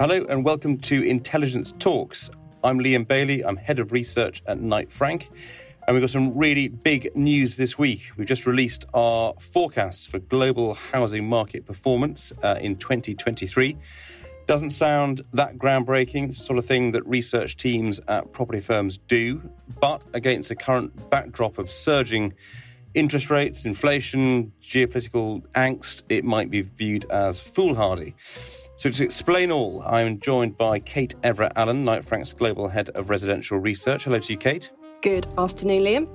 [0.00, 2.30] Hello and welcome to Intelligence Talks.
[2.64, 5.28] I'm Liam Bailey, I'm head of research at Knight Frank,
[5.86, 8.10] and we've got some really big news this week.
[8.16, 13.76] We've just released our forecasts for global housing market performance uh, in 2023.
[14.46, 16.28] Doesn't sound that groundbreaking.
[16.28, 19.42] It's the sort of thing that research teams at property firms do,
[19.78, 22.32] but against the current backdrop of surging
[22.94, 28.14] interest rates, inflation, geopolitical angst, it might be viewed as foolhardy.
[28.76, 33.10] So, to explain all, I'm joined by Kate Everett Allen, Knight Frank's Global Head of
[33.10, 34.04] Residential Research.
[34.04, 34.70] Hello to you, Kate.
[35.02, 36.08] Good afternoon, Liam.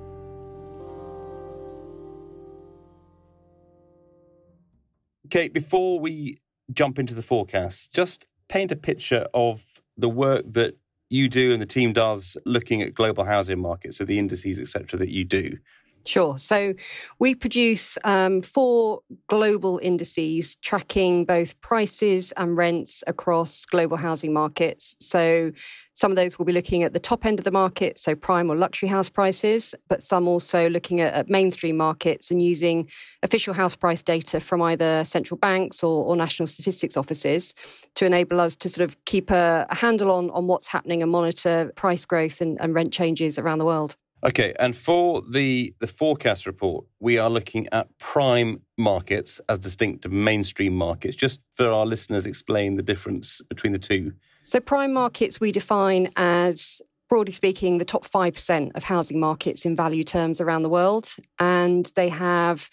[5.30, 6.40] Kate, before we
[6.72, 9.64] jump into the forecast, just paint a picture of
[9.96, 10.74] the work that
[11.10, 14.98] you do and the team does looking at global housing markets, so the indices, etc.,
[14.98, 15.58] that you do.
[16.06, 16.38] Sure.
[16.38, 16.72] So
[17.18, 24.96] we produce um, four global indices tracking both prices and rents across global housing markets.
[25.00, 25.52] So
[25.92, 28.50] some of those will be looking at the top end of the market, so prime
[28.50, 32.88] or luxury house prices, but some also looking at, at mainstream markets and using
[33.22, 37.52] official house price data from either central banks or, or national statistics offices
[37.96, 41.10] to enable us to sort of keep a, a handle on, on what's happening and
[41.10, 43.96] monitor price growth and, and rent changes around the world.
[44.24, 50.02] Okay, and for the the forecast report, we are looking at prime markets as distinct
[50.02, 51.14] to mainstream markets.
[51.14, 54.12] Just for our listeners, explain the difference between the two.
[54.42, 59.74] So, prime markets we define as broadly speaking, the top 5% of housing markets in
[59.74, 61.16] value terms around the world.
[61.38, 62.68] And they have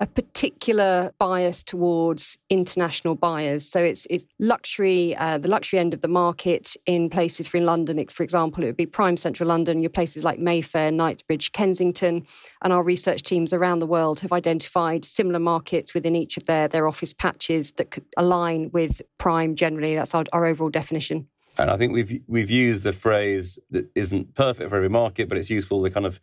[0.00, 3.66] a particular bias towards international buyers.
[3.66, 7.66] So it's, it's luxury, uh, the luxury end of the market in places for in
[7.66, 12.26] London, for example, it would be prime central London, your places like Mayfair, Knightsbridge, Kensington.
[12.62, 16.66] And our research teams around the world have identified similar markets within each of their,
[16.66, 19.94] their office patches that could align with prime generally.
[19.94, 21.28] That's our, our overall definition.
[21.58, 25.36] And I think we've we've used the phrase that isn't perfect for every market, but
[25.36, 26.20] it's useful to kind of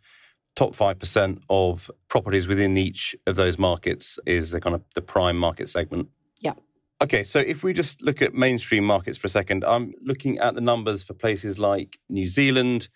[0.58, 5.38] top 5% of properties within each of those markets is the kind of the prime
[5.38, 6.08] market segment.
[6.40, 6.54] Yeah.
[7.00, 10.56] Okay, so if we just look at mainstream markets for a second, I'm looking at
[10.56, 12.88] the numbers for places like New Zealand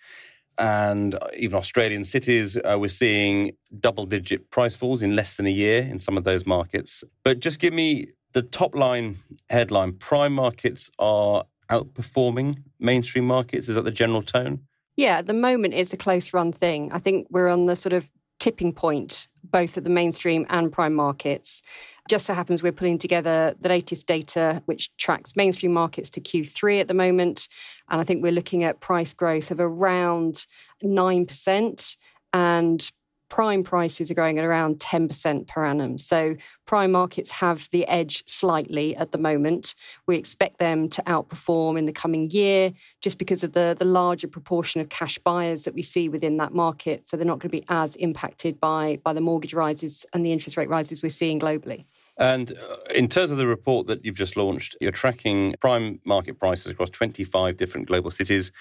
[0.58, 2.56] and even Australian cities.
[2.56, 6.24] Uh, we're seeing double digit price falls in less than a year in some of
[6.24, 7.04] those markets.
[7.22, 9.18] But just give me the top line
[9.50, 13.68] headline prime markets are outperforming mainstream markets.
[13.68, 14.62] Is that the general tone?
[14.96, 16.92] Yeah, at the moment it's a close run thing.
[16.92, 18.10] I think we're on the sort of
[18.42, 21.62] tipping point, both at the mainstream and prime markets.
[22.08, 26.80] Just so happens we're putting together the latest data which tracks mainstream markets to Q3
[26.80, 27.46] at the moment.
[27.88, 30.46] And I think we're looking at price growth of around
[30.82, 31.96] 9%.
[32.32, 32.92] And
[33.32, 35.96] prime prices are growing at around 10% per annum.
[35.96, 39.74] So prime markets have the edge slightly at the moment.
[40.06, 44.28] We expect them to outperform in the coming year just because of the, the larger
[44.28, 47.06] proportion of cash buyers that we see within that market.
[47.06, 50.32] So they're not going to be as impacted by, by the mortgage rises and the
[50.32, 51.86] interest rate rises we're seeing globally.
[52.18, 56.38] And uh, in terms of the report that you've just launched, you're tracking prime market
[56.38, 58.52] prices across 25 different global cities.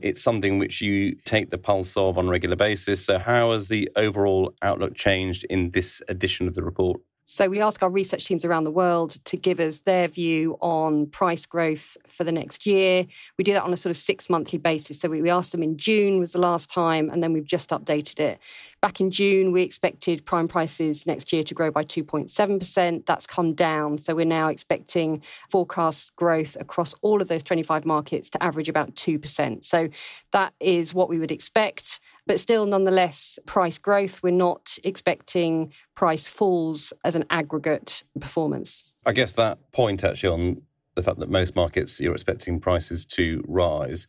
[0.00, 3.04] It's something which you take the pulse of on a regular basis.
[3.04, 7.00] So, how has the overall outlook changed in this edition of the report?
[7.30, 11.08] So we ask our research teams around the world to give us their view on
[11.08, 13.04] price growth for the next year.
[13.36, 14.98] We do that on a sort of six monthly basis.
[14.98, 17.68] So we, we asked them in June was the last time, and then we've just
[17.68, 18.38] updated it.
[18.80, 23.06] Back in June, we expected prime prices next year to grow by 2.7%.
[23.06, 23.98] That's come down.
[23.98, 28.94] So we're now expecting forecast growth across all of those 25 markets to average about
[28.94, 29.64] 2%.
[29.64, 29.88] So
[30.32, 34.22] that is what we would expect but still, nonetheless, price growth.
[34.22, 38.92] We're not expecting price falls as an aggregate performance.
[39.06, 40.62] I guess that point actually on
[40.94, 44.08] the fact that most markets you're expecting prices to rise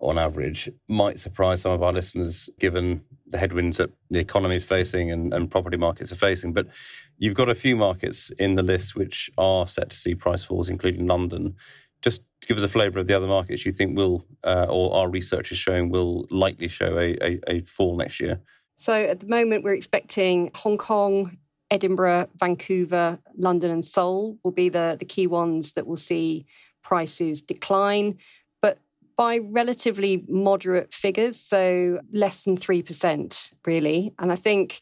[0.00, 4.64] on average might surprise some of our listeners given the headwinds that the economy is
[4.64, 6.52] facing and, and property markets are facing.
[6.52, 6.68] But
[7.18, 10.68] you've got a few markets in the list which are set to see price falls,
[10.68, 11.56] including London.
[12.00, 15.08] Just give us a flavour of the other markets you think will, uh, or our
[15.08, 18.40] research is showing will likely show a, a, a fall next year.
[18.76, 21.36] So at the moment, we're expecting Hong Kong,
[21.70, 26.46] Edinburgh, Vancouver, London, and Seoul will be the, the key ones that will see
[26.82, 28.16] prices decline,
[29.18, 34.14] by relatively moderate figures, so less than 3%, really.
[34.20, 34.80] And I think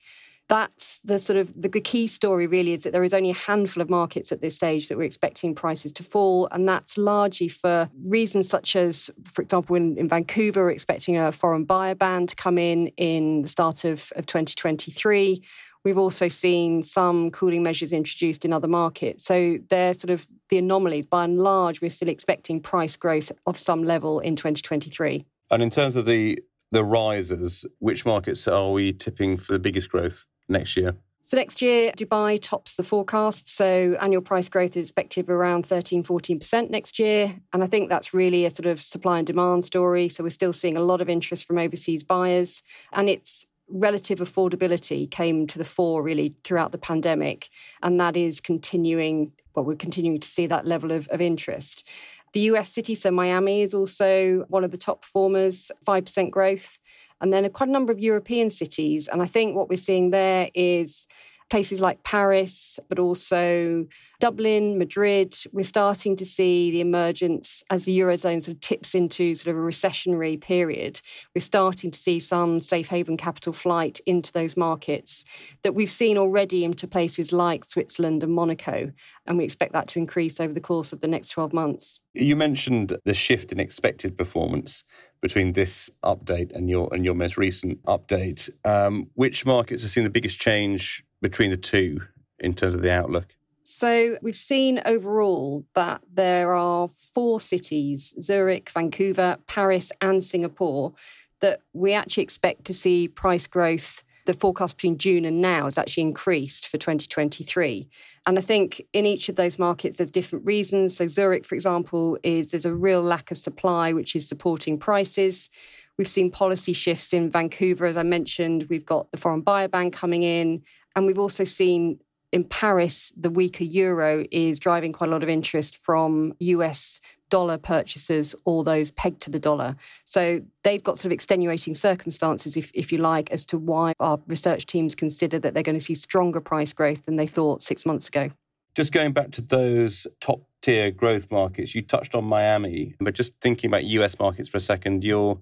[0.49, 3.35] that's the sort of the, the, key story really is that there is only a
[3.35, 7.49] handful of markets at this stage that we're expecting prices to fall and that's largely
[7.49, 12.29] for reasons such as for example in, in vancouver we're expecting a foreign buyer ban
[12.29, 15.43] to come in in the start of, of 2023
[15.87, 19.23] We've also seen some cooling measures introduced in other markets.
[19.23, 21.07] So they're sort of the anomalies.
[21.07, 25.25] By and large, we're still expecting price growth of some level in 2023.
[25.53, 26.43] And in terms of the
[26.73, 30.97] the risers, which markets are we tipping for the biggest growth next year?
[31.23, 33.49] So next year, Dubai tops the forecast.
[33.49, 37.37] So annual price growth is expected of around 13, 14% next year.
[37.53, 40.09] And I think that's really a sort of supply and demand story.
[40.09, 42.65] So we're still seeing a lot of interest from overseas buyers.
[42.93, 47.49] And it's relative affordability came to the fore really throughout the pandemic.
[47.83, 51.87] And that is continuing, well, we're continuing to see that level of, of interest.
[52.33, 56.79] The US city, so Miami, is also one of the top performers, 5% growth
[57.21, 59.09] and then quite a number of European cities.
[59.09, 61.07] And I think what we're seeing there is
[61.51, 63.87] places like Paris, but also
[64.19, 69.35] Dublin, Madrid, we're starting to see the emergence as the Eurozone sort of tips into
[69.35, 71.01] sort of a recessionary period.
[71.35, 75.25] We're starting to see some safe haven capital flight into those markets
[75.63, 78.91] that we've seen already into places like Switzerland and Monaco.
[79.27, 82.01] And we expect that to increase over the course of the next 12 months.
[82.15, 84.83] You mentioned the shift in expected performance
[85.21, 88.49] between this update and your and your most recent update.
[88.65, 92.01] Um, which markets have seen the biggest change between the two
[92.39, 93.37] in terms of the outlook?
[93.69, 100.93] So we've seen overall that there are four cities Zurich, Vancouver, Paris, and Singapore
[101.41, 104.05] that we actually expect to see price growth.
[104.27, 107.89] The forecast between June and now has actually increased for 2023.
[108.27, 110.97] And I think in each of those markets, there's different reasons.
[110.97, 115.51] So, Zurich, for example, is there's a real lack of supply, which is supporting prices.
[115.99, 118.67] We've seen policy shifts in Vancouver, as I mentioned.
[118.69, 120.63] We've got the foreign buyer ban coming in.
[120.97, 122.01] And we've also seen
[122.33, 127.59] in Paris, the weaker euro is driving quite a lot of interest from US dollar
[127.59, 129.77] purchasers or those pegged to the dollar.
[130.05, 134.19] So they've got sort of extenuating circumstances, if, if you like, as to why our
[134.27, 137.87] research teams consider that they're going to see stronger price growth than they thought six
[137.87, 138.31] months ago.
[138.75, 143.33] Just going back to those top tier growth markets, you touched on Miami, but just
[143.41, 145.39] thinking about US markets for a second, your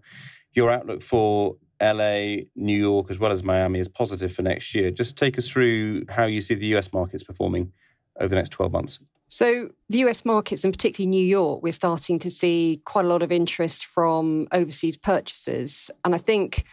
[0.52, 4.90] your outlook for LA, New York, as well as Miami is positive for next year.
[4.90, 7.72] Just take us through how you see the US markets performing
[8.20, 8.98] over the next 12 months.
[9.28, 13.22] So, the US markets, and particularly New York, we're starting to see quite a lot
[13.22, 15.90] of interest from overseas purchasers.
[16.04, 16.64] And I think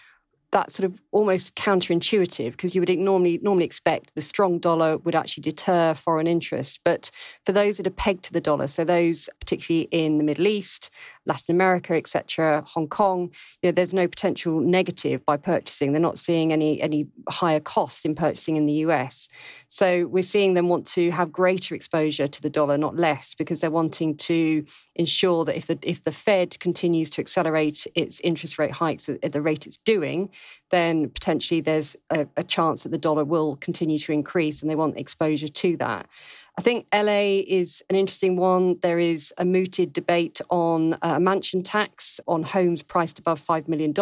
[0.51, 5.15] that's sort of almost counterintuitive because you would normally normally expect the strong dollar would
[5.15, 6.81] actually deter foreign interest.
[6.83, 7.09] But
[7.45, 10.89] for those that are pegged to the dollar, so those particularly in the Middle East,
[11.25, 13.31] Latin America, etc., Hong Kong,
[13.61, 15.91] you know, there's no potential negative by purchasing.
[15.91, 19.29] They're not seeing any any higher cost in purchasing in the US.
[19.67, 23.61] So we're seeing them want to have greater exposure to the dollar, not less, because
[23.61, 24.65] they're wanting to
[24.95, 29.31] ensure that if the if the Fed continues to accelerate its interest rate hikes at
[29.31, 30.29] the rate it's doing,
[30.69, 34.75] then potentially there's a, a chance that the dollar will continue to increase, and they
[34.75, 36.07] want exposure to that.
[36.61, 38.77] I think LA is an interesting one.
[38.83, 43.67] There is a mooted debate on uh, a mansion tax on homes priced above $5
[43.67, 43.95] million.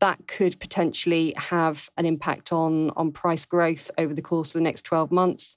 [0.00, 4.64] That could potentially have an impact on, on price growth over the course of the
[4.64, 5.56] next 12 months.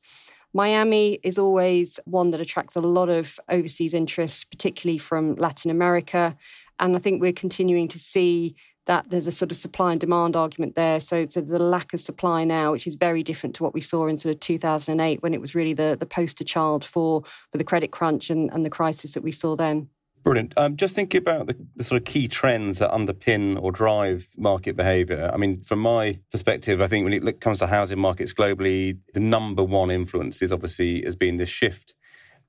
[0.54, 6.38] Miami is always one that attracts a lot of overseas interest, particularly from Latin America.
[6.80, 10.36] And I think we're continuing to see that there's a sort of supply and demand
[10.36, 11.00] argument there.
[11.00, 13.82] So, so, there's a lack of supply now, which is very different to what we
[13.82, 17.58] saw in sort of 2008 when it was really the, the poster child for, for
[17.58, 19.90] the credit crunch and, and the crisis that we saw then.
[20.24, 20.54] Brilliant.
[20.56, 24.78] Um, just thinking about the, the, sort of key trends that underpin or drive market
[24.78, 25.30] behaviour.
[25.34, 29.20] I mean, from my perspective, I think when it comes to housing markets globally, the
[29.20, 31.94] number one influence is obviously has been this shift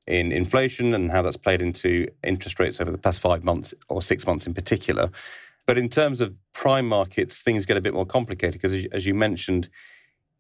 [0.07, 4.03] in inflation and how that's played into interest rates over the past five months or
[4.03, 5.11] six months in particular.
[5.67, 9.15] But in terms of prime markets, things get a bit more complicated because, as you
[9.15, 9.69] mentioned,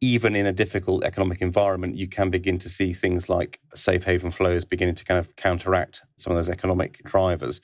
[0.00, 4.30] even in a difficult economic environment, you can begin to see things like safe haven
[4.30, 7.60] flows beginning to kind of counteract some of those economic drivers.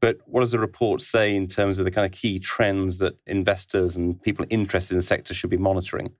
[0.00, 3.16] But what does the report say in terms of the kind of key trends that
[3.26, 6.12] investors and people interested in the sector should be monitoring?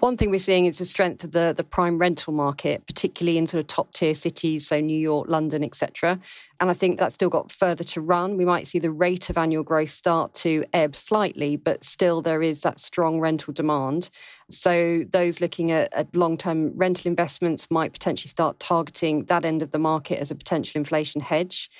[0.00, 3.46] One thing we're seeing is the strength of the, the prime rental market, particularly in
[3.46, 6.18] sort of top tier cities, so New York, London, etc.
[6.60, 8.36] And I think that's still got further to run.
[8.36, 12.42] We might see the rate of annual growth start to ebb slightly, but still there
[12.42, 14.10] is that strong rental demand.
[14.50, 19.62] So those looking at, at long term rental investments might potentially start targeting that end
[19.62, 21.70] of the market as a potential inflation hedge.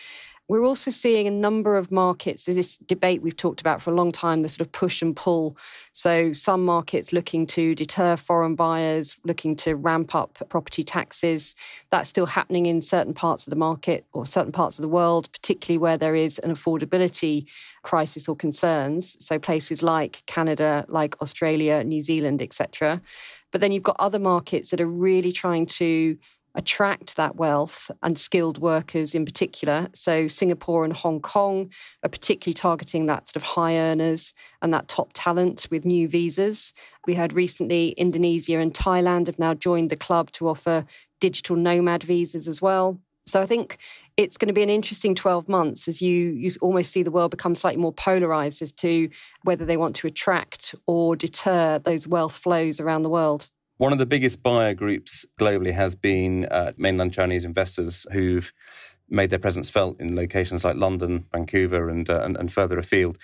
[0.47, 2.45] We're also seeing a number of markets.
[2.45, 5.17] There's this debate we've talked about for a long time, the sort of push and
[5.17, 5.57] pull.
[5.93, 11.55] So, some markets looking to deter foreign buyers, looking to ramp up property taxes.
[11.89, 15.33] That's still happening in certain parts of the market or certain parts of the world,
[15.33, 17.47] particularly where there is an affordability
[17.83, 19.17] crisis or concerns.
[19.25, 23.01] So, places like Canada, like Australia, New Zealand, etc.
[23.51, 26.19] But then you've got other markets that are really trying to
[26.55, 29.89] attract that wealth and skilled workers in particular.
[29.95, 31.71] So Singapore and Hong Kong
[32.03, 34.33] are particularly targeting that sort of high earners
[34.63, 36.73] and that top talent with new visas.
[37.07, 40.85] We heard recently Indonesia and Thailand have now joined the club to offer
[41.21, 43.01] digital nomad visas as well.
[43.27, 43.79] So I think
[44.17, 47.31] it's going to be an interesting 12 months as you, you almost see the world
[47.31, 49.09] become slightly more polarized as to
[49.43, 53.49] whether they want to attract or deter those wealth flows around the world.
[53.85, 58.51] One of the biggest buyer groups globally has been uh, mainland Chinese investors who've
[59.11, 63.19] made their presence felt in locations like London, Vancouver, and, uh, and, and further afield.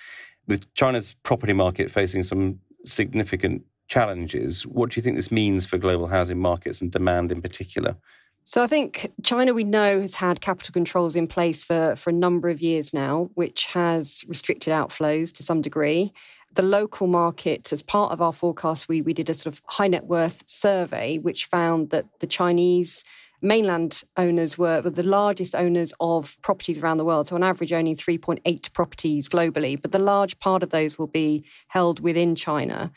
[0.45, 5.79] With China's property market facing some significant challenges, what do you think this means for
[5.79, 7.97] global housing markets and demand in particular?
[8.43, 12.13] So I think China, we know, has had capital controls in place for, for a
[12.13, 16.13] number of years now, which has restricted outflows to some degree
[16.53, 19.87] the local market, as part of our forecast, we, we did a sort of high
[19.87, 23.03] net worth survey, which found that the Chinese
[23.41, 27.27] mainland owners were, were the largest owners of properties around the world.
[27.27, 31.45] So, on average, owning 3.8 properties globally, but the large part of those will be
[31.67, 32.91] held within China.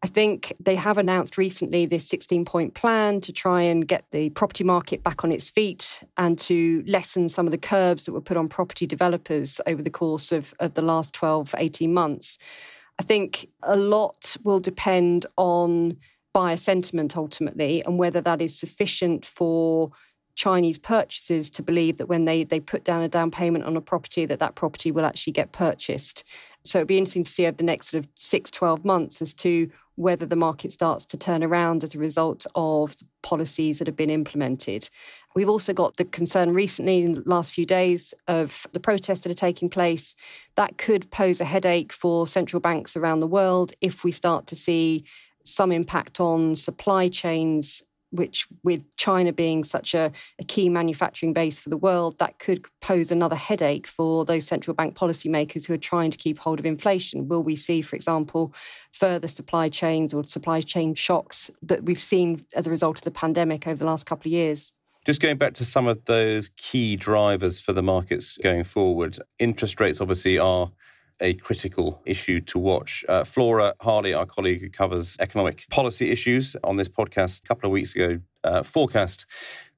[0.00, 4.30] I think they have announced recently this 16 point plan to try and get the
[4.30, 8.20] property market back on its feet and to lessen some of the curbs that were
[8.20, 12.38] put on property developers over the course of, of the last 12, 18 months.
[12.98, 15.96] I think a lot will depend on
[16.34, 19.90] buyer sentiment ultimately and whether that is sufficient for
[20.34, 23.80] Chinese purchasers to believe that when they, they put down a down payment on a
[23.80, 26.22] property, that that property will actually get purchased.
[26.64, 29.34] So it'd be interesting to see over the next sort of six, 12 months as
[29.34, 33.96] to whether the market starts to turn around as a result of policies that have
[33.96, 34.88] been implemented.
[35.34, 39.32] We've also got the concern recently in the last few days of the protests that
[39.32, 40.14] are taking place.
[40.54, 44.56] That could pose a headache for central banks around the world if we start to
[44.56, 45.04] see
[45.42, 51.60] some impact on supply chains which with China being such a, a, key manufacturing base
[51.60, 55.78] for the world, that could pose another headache for those central bank policymakers who are
[55.78, 57.28] trying to keep hold of inflation.
[57.28, 58.54] Will we see, for example,
[58.92, 63.10] further supply chains or supply chain shocks that we've seen as a result of the
[63.10, 64.72] pandemic over the last couple of years?
[65.04, 69.80] Just going back to some of those key drivers for the markets going forward, interest
[69.80, 70.70] rates obviously are
[71.20, 73.04] a critical issue to watch.
[73.08, 77.66] Uh, Flora Harley, our colleague who covers economic policy issues on this podcast a couple
[77.66, 79.26] of weeks ago, uh, forecast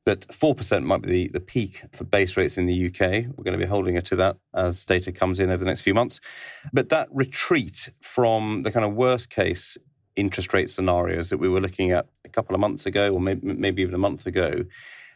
[0.06, 3.26] that 4% might be the, the peak for base rates in the UK.
[3.36, 5.82] We're going to be holding her to that as data comes in over the next
[5.82, 6.20] few months.
[6.72, 9.76] But that retreat from the kind of worst case
[10.16, 13.40] interest rate scenarios that we were looking at a couple of months ago, or maybe,
[13.54, 14.64] maybe even a month ago,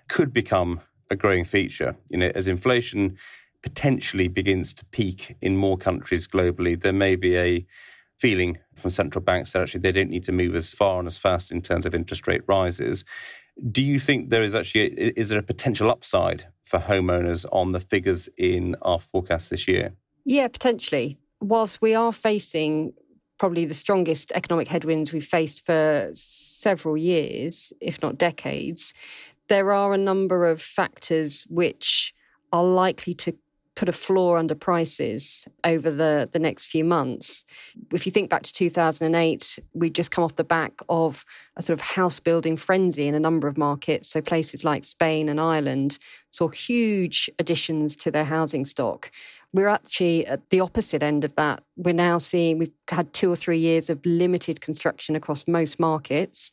[0.08, 1.96] could become a growing feature.
[2.08, 3.16] You know, as inflation
[3.64, 7.66] potentially begins to peak in more countries globally, there may be a
[8.18, 11.16] feeling from central banks that actually they don't need to move as far and as
[11.16, 13.04] fast in terms of interest rate rises.
[13.72, 17.80] Do you think there is actually is there a potential upside for homeowners on the
[17.80, 19.94] figures in our forecast this year?
[20.26, 21.16] Yeah, potentially.
[21.40, 22.92] Whilst we are facing
[23.38, 28.92] probably the strongest economic headwinds we've faced for several years, if not decades,
[29.48, 32.14] there are a number of factors which
[32.52, 33.34] are likely to
[33.76, 37.44] put a floor under prices over the, the next few months.
[37.92, 41.24] If you think back to 2008, we'd just come off the back of
[41.56, 44.08] a sort of house building frenzy in a number of markets.
[44.08, 45.98] So places like Spain and Ireland
[46.30, 49.10] saw huge additions to their housing stock.
[49.52, 51.62] We're actually at the opposite end of that.
[51.76, 56.50] We're now seeing we've had two or three years of limited construction across most markets.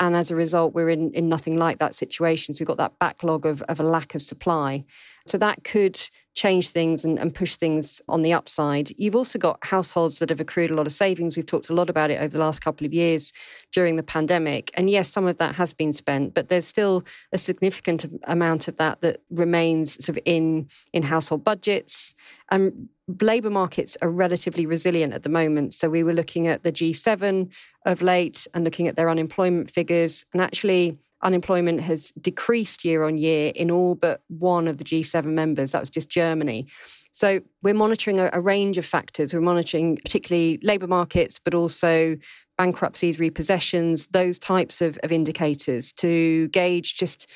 [0.00, 2.54] And as a result, we're in, in nothing like that situation.
[2.54, 4.84] So we've got that backlog of, of a lack of supply.
[5.26, 6.00] So that could
[6.34, 8.90] change things and, and, push things on the upside.
[8.98, 11.36] You've also got households that have accrued a lot of savings.
[11.36, 13.32] We've talked a lot about it over the last couple of years
[13.70, 14.70] during the pandemic.
[14.74, 18.76] And yes, some of that has been spent, but there's still a significant amount of
[18.76, 22.14] that that remains sort of in, in household budgets.
[22.50, 22.88] And
[23.20, 25.74] labour markets are relatively resilient at the moment.
[25.74, 27.50] So we were looking at the G7
[27.84, 30.24] of late and looking at their unemployment figures.
[30.32, 35.24] And actually, unemployment has decreased year on year in all but one of the G7
[35.26, 35.72] members.
[35.72, 36.66] That was just Germany.
[37.12, 39.34] So we're monitoring a, a range of factors.
[39.34, 42.16] We're monitoring particularly labour markets, but also
[42.56, 47.28] bankruptcies, repossessions, those types of, of indicators to gauge just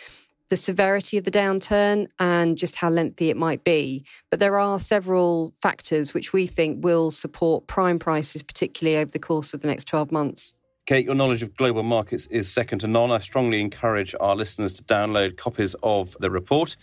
[0.49, 4.07] the severity of the downturn and just how lengthy it might be.
[4.31, 9.19] But there are several factors which we think will support prime prices, particularly over the
[9.19, 10.55] course of the next 12 months.
[10.87, 13.11] Kate, your knowledge of global markets is second to none.
[13.11, 16.77] I strongly encourage our listeners to download copies of the report.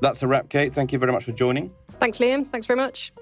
[0.00, 0.72] That's a wrap, Kate.
[0.72, 1.70] Thank you very much for joining.
[2.00, 2.50] Thanks, Liam.
[2.50, 3.12] Thanks very much.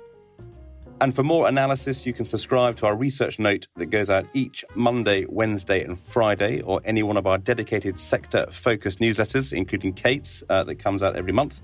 [1.00, 4.64] And for more analysis, you can subscribe to our research note that goes out each
[4.76, 10.44] Monday, Wednesday, and Friday, or any one of our dedicated sector focused newsletters, including Kate's,
[10.49, 11.60] uh, that comes out every month.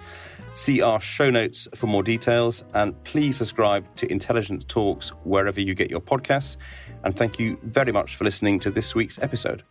[0.56, 5.75] See our show notes for more details, and please subscribe to Intelligence Talks wherever you
[5.75, 6.56] get your podcasts.
[7.04, 9.64] And thank you very much for listening to this week's episode.